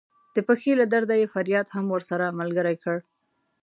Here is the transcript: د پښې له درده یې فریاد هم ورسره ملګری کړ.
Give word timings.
د 0.35 0.37
پښې 0.47 0.71
له 0.79 0.85
درده 0.93 1.15
یې 1.21 1.31
فریاد 1.33 1.67
هم 1.75 1.85
ورسره 1.93 2.35
ملګری 2.39 2.75
کړ. 2.83 2.97